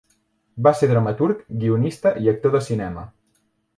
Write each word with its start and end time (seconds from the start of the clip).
Va 0.67 0.71
ser 0.77 0.87
dramaturg, 0.91 1.43
guionista 1.65 2.15
i 2.25 2.33
actor 2.33 2.55
de 2.57 2.63
cinema. 2.69 3.05